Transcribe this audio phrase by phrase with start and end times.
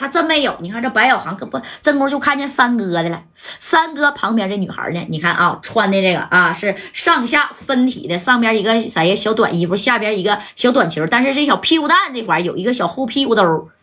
[0.00, 0.56] 他真没有。
[0.60, 3.22] 你看这白小航可不，这功夫就看见三哥的了。
[3.36, 5.06] 三哥旁边这女孩呢？
[5.10, 13.42] 你看啊，穿的这个啊是上下分体的，上边一个啥呀小短衣服，下边一个小短裙，但是这小屁股蛋这块有一个小后屁股兜，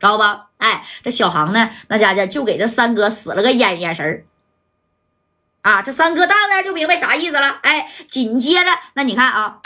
[0.00, 0.46] 知道吧？
[0.56, 4.24] 哎，这小航呢，那家家就给这三哥使了个眼眼神
[5.60, 7.58] 啊，这三哥大概就明白啥意思了。
[7.62, 9.58] 哎，紧接着那你看啊。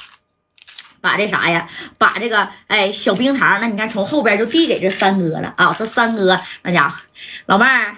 [1.02, 1.68] 把这啥呀？
[1.98, 5.74] 把这个哎小冰糖，那你看从后边就递给这三哥了啊！
[5.76, 6.98] 这三哥那家伙，
[7.46, 7.94] 老妹儿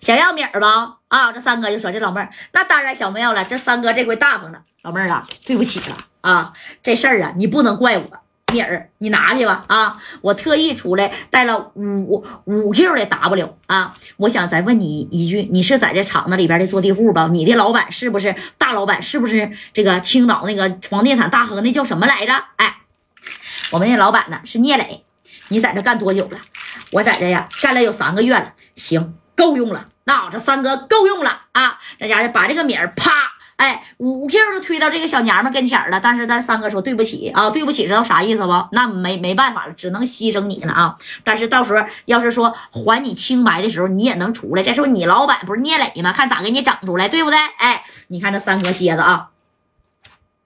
[0.00, 0.66] 想要米儿不？
[1.08, 1.32] 啊！
[1.32, 6.52] 这三哥就说：“这老妹儿那当然想要了。”这三哥这回大方了，老妹儿啊，对不起了啊！
[6.82, 8.20] 这事儿啊，你不能怪我。
[8.52, 10.00] 米儿，你拿去吧啊！
[10.20, 13.92] 我特意出来带了五五 Q 的 W 啊！
[14.18, 17.28] 我想再问你一句，你是在这厂子里边的坐地户吧？
[17.32, 19.02] 你的老板是不是大老板？
[19.02, 21.60] 是不是这个青岛那个房地产大亨？
[21.64, 22.32] 那叫什么来着？
[22.54, 22.82] 哎，
[23.72, 25.04] 我们那老板呢是聂磊。
[25.48, 26.38] 你在这干多久了？
[26.92, 28.52] 我在这呀干了有三个月了。
[28.76, 29.86] 行，够用了。
[30.04, 31.80] 那我这三哥够用了啊！
[31.98, 33.32] 那家伙把这个米儿啪。
[33.56, 38.68] 哎，五 Q 都推到这个小娘们跟前了，但是咱三哥说对不起啊，对不起，知道啥意思不？
[38.72, 40.96] 那没没办法了，只能牺牲你了啊！
[41.24, 44.62] 但是到时候要是说还你清白的时候，你也能出来。
[44.62, 46.12] 这是不你老板不是聂磊吗？
[46.12, 47.38] 看咋给你整出来，对不对？
[47.58, 49.30] 哎，你看这三哥接着啊，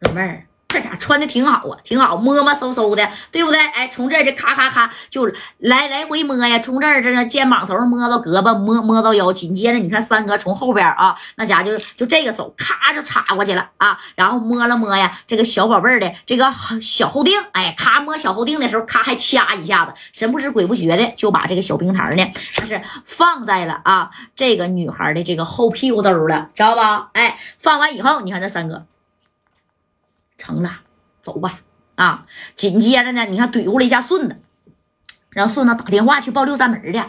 [0.00, 0.49] 老妹儿。
[0.70, 3.58] 这家穿的挺好啊，挺好，摸摸搜搜的，对不对？
[3.58, 5.26] 哎，从这这咔咔咔就
[5.58, 22.24] 来来回摸呀，从这儿这肩膀头摸到胳膊，摸摸到腰，紧接着你看三哥从后边啊，那家就就这个手咔就插过去了啊，然后摸了摸呀，这个小宝贝的这个小后腚，哎，咔摸小后腚的时候，咔还掐一下子，神不知鬼不觉的就把这个小冰糖呢，
[22.58, 27.08] 那是放在了啊这个女孩的这个后屁股兜了，知道吧？
[27.14, 28.86] 哎，放完以后，你看这三哥。
[30.40, 30.80] 成了，
[31.20, 31.60] 走吧
[31.96, 32.24] 啊！
[32.56, 34.40] 紧接着呢，你看怼过了一下顺子，
[35.28, 37.00] 让顺子打电话去报六扇门去，知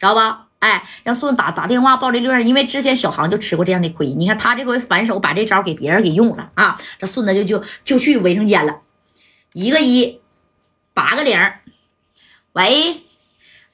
[0.00, 0.48] 道吧？
[0.58, 4.12] 哎，让顺子打打电话报这六扇，因为之前小航就吃过这样的亏。
[4.12, 6.76] 你看他这回反手把这招给别人给用了啊！
[6.98, 8.80] 这顺子就就就去卫生间了，
[9.52, 10.20] 一个一，
[10.92, 11.38] 八个零，
[12.54, 13.04] 喂，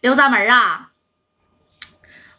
[0.01, 0.91] 六扇门啊！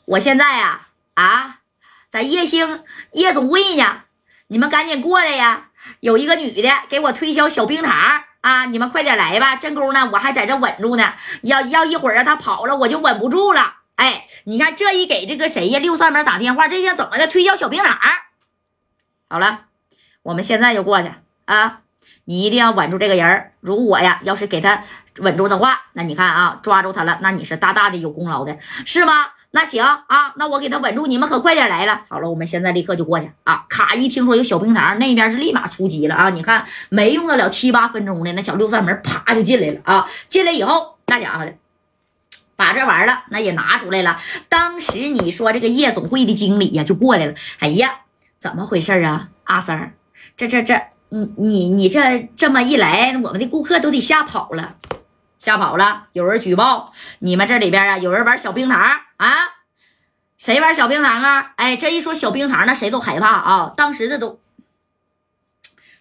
[0.06, 1.62] 我现在呀啊，
[2.10, 2.84] 在叶星
[3.14, 4.04] 夜总会呢，
[4.46, 5.67] 你们赶紧过来呀！
[6.00, 9.56] 有一个女的给我推销小冰糖啊，你们快点来吧！
[9.56, 11.14] 正宫呢，我还在这稳住呢。
[11.42, 13.76] 要要一会儿啊，他跑了，我就稳不住了。
[13.96, 17.28] 哎，你看这一给这个谁呀，六扇门打电话，这叫怎么的？
[17.28, 17.98] 推销小冰糖？
[19.30, 19.66] 好了，
[20.24, 21.12] 我们现在就过去
[21.46, 21.80] 啊！
[22.26, 24.84] 你一定要稳住这个人如果呀，要是给他
[25.18, 29.28] 稳住的话，那你看啊，抓住他了，那你是大大的有功劳的，是吗？
[29.58, 32.04] 那行啊，那我给他稳住，你们可快点来了。
[32.08, 33.66] 好了，我们现在立刻就过去啊！
[33.68, 36.30] 卡一听说有小冰糖，那边是立马出击了啊！
[36.30, 40.08] 你看没用得了七八分钟的，那小六扇门啪就进来了啊！
[40.28, 41.56] 进来以后，那家伙的
[42.56, 44.16] 把这玩意儿那也拿出来了。
[44.48, 48.02] 当时你说这个夜总会的经理呀就过来了，哎呀，
[48.38, 49.30] 怎么回事啊？
[49.46, 49.94] 阿三儿，
[50.36, 50.80] 这这这，
[51.10, 54.76] 你你你这这么一来，我们的顾客都得吓跑了。
[55.40, 58.80] 吓跑了，有人举报你们这里边啊，有人玩小冰糖
[59.18, 59.54] 啊？
[60.38, 61.54] 谁玩小冰糖啊？
[61.56, 63.74] 哎，这一说小冰糖，那谁都害怕啊！
[63.76, 64.40] 当时这都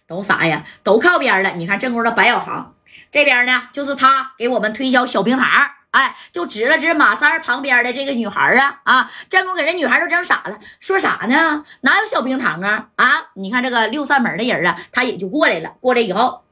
[0.05, 0.63] 都啥呀？
[0.83, 1.53] 都靠边了。
[1.53, 2.75] 你看正宫的白小航
[3.11, 5.49] 这边呢，就是他给我们推销小冰糖，
[5.89, 9.11] 哎，就指了指马三旁边的这个女孩啊啊！
[9.27, 11.65] 正宫给人女孩都整傻了，说啥呢？
[11.81, 12.89] 哪有小冰糖啊？
[12.95, 13.31] 啊！
[13.33, 15.73] 你看这个六扇门的人啊，他也就过来了。
[15.81, 16.43] 过来以后，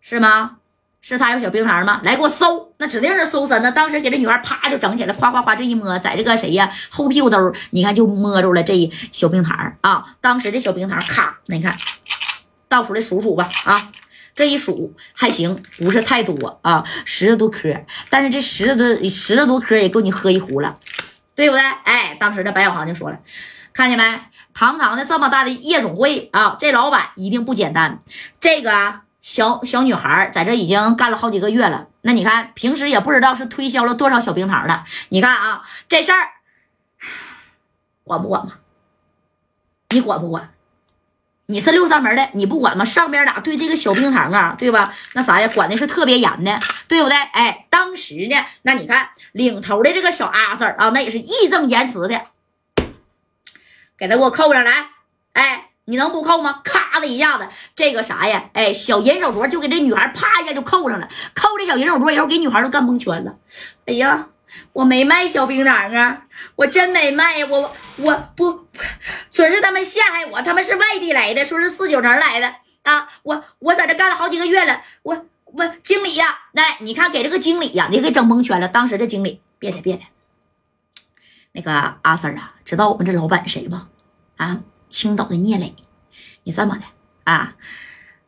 [0.00, 0.56] 是吗？
[1.02, 2.00] 是他有小冰糖吗？
[2.04, 3.72] 来给我搜，那指定是搜身呢。
[3.72, 10.04] 当时给这女孩啪就整起来，夸夸夸这一摸，在这个谁呀后屁股兜，你看就摸着了这一小冰糖啊。
[10.20, 11.74] 当时这小冰糖咔，那你看
[12.68, 13.90] 倒出来数数吧啊，
[14.34, 17.74] 这一数还行，不是太多啊，十多颗。
[18.10, 20.78] 但是这十多十多颗也够你喝一壶了，
[21.34, 21.62] 对不对？
[21.84, 23.18] 哎，当时这白小航就说了，
[23.72, 24.04] 看见没？
[24.52, 28.02] 堂堂的这么大的夜总会啊，这老板一定不简单，
[28.38, 29.00] 这个。
[29.22, 34.84] 小小女孩在这已经干了好几个月了，那你看平时也不知道是推销了多少小冰糖了。
[35.10, 36.30] 你看啊，这事儿
[38.04, 38.52] 管不管吗？
[39.90, 40.50] 你管不管？
[41.46, 42.84] 你是六扇门的，你不管吗？
[42.84, 44.94] 上边俩对这个小冰糖啊，对吧？
[45.14, 46.58] 那啥呀，管的是特别严的，
[46.88, 47.16] 对不对？
[47.16, 52.22] 哎，当时呢，那你看领头的这个小阿 Sir 啊，那也是义正言辞的，
[53.98, 54.90] 给他给我扣上来，
[55.32, 55.69] 哎。
[55.90, 56.60] 你能不扣吗？
[56.62, 58.48] 咔的一下子，这个啥呀？
[58.54, 61.08] 哎，小银手镯就给这女孩啪一下就扣上了。
[61.34, 63.36] 扣这小银手镯以后，给女孩都干蒙圈了。
[63.86, 64.28] 哎呀，
[64.72, 66.22] 我没卖小冰糖啊，
[66.54, 68.66] 我真没卖呀，我我不
[69.32, 72.54] 准是他们陷害我，他们是外地来的，说是四九城来的
[72.84, 73.08] 啊。
[73.24, 78.68] 我我在这干了好几个月了，我我经理呀，来你看给这个经理呀，你给整蒙圈了。
[78.68, 80.02] 当时这经理别的别的，
[81.52, 83.76] 那个阿 Sir 啊，知道我们这老板谁不？
[84.36, 84.60] 啊，
[84.90, 85.74] 青岛的聂磊。
[86.42, 86.82] 你这么的
[87.24, 87.54] 啊，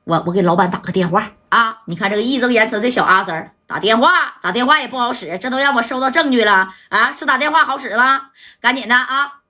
[0.04, 1.82] 我我给老板打个电话啊。
[1.86, 7.10] 你看这个义正言辞，这小阿 Sir 打电话打电话也不好使，这都让我收到证据了啊！
[7.10, 8.30] 是打电话好使吗？
[8.60, 9.40] 赶紧的啊，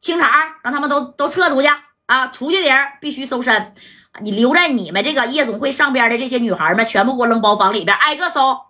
[0.00, 0.28] 清场，
[0.62, 1.68] 让他们都都撤出去
[2.06, 2.26] 啊！
[2.26, 3.72] 出去的人必须搜身，
[4.20, 8.67] 你留在你们这个夜总会上边的这些女孩们，全部给我扔包房里边，挨个搜。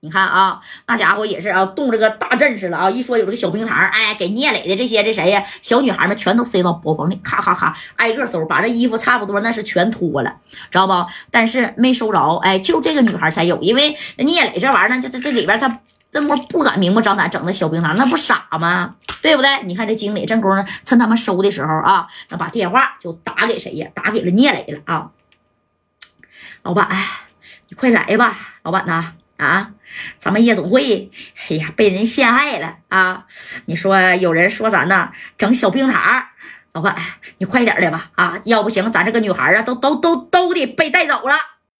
[0.00, 2.88] 你看啊，那家伙也是啊，动这个大阵势了啊！
[2.88, 10.32] 一说有这个小冰糖，哎，给聂磊的这些这谁呀，小女孩们全都塞到包房里，咔咔咔，挨个搜，把这衣服差不多那是全脱了，
[10.70, 11.04] 知道不？
[11.32, 15.80] 但是没收着，哎，就这个女孩才有，因为聂磊这玩意儿呢，这这这里边他
[16.12, 18.94] 这么不敢明目张胆整那小冰糖，那不傻吗？
[19.20, 19.64] 对不对？
[19.64, 23.88] 你看这经理正功夫趁他们收的时候啊，那把电话就打给谁呀？
[23.96, 25.10] 打给了聂磊了啊！
[26.62, 26.88] 老板，
[27.68, 29.14] 你快来吧，老板呐！
[29.38, 29.70] 啊，
[30.18, 31.10] 咱们夜总会，
[31.48, 33.24] 哎呀，被人陷害了啊！
[33.66, 36.32] 你说有人说咱呢整小冰塔，
[36.72, 36.92] 老婆，
[37.38, 38.40] 你快点的吧啊！
[38.44, 41.36] 要不行，咱这个女孩啊，都都都都得被带走了。